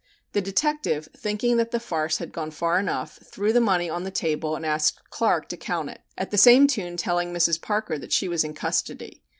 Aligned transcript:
The 0.31 0.41
detective, 0.41 1.09
thinking 1.15 1.57
that 1.57 1.69
the 1.69 1.79
farce 1.79 2.17
had 2.17 2.31
gone 2.33 2.49
far 2.49 2.79
enough, 2.79 3.19
threw 3.23 3.53
the 3.53 3.61
money 3.61 3.87
on 3.87 4.01
the 4.03 4.09
table 4.09 4.55
and 4.55 4.65
asked 4.65 4.99
Clark 5.11 5.47
to 5.49 5.57
count 5.57 5.91
it, 5.91 6.01
at 6.17 6.31
the 6.31 6.39
same 6.39 6.65
tune 6.65 6.97
telling 6.97 7.31
Mrs. 7.31 7.61
Parker 7.61 7.99
that 7.99 8.11
she 8.11 8.27
was 8.27 8.43
in 8.43 8.55
custody. 8.55 9.21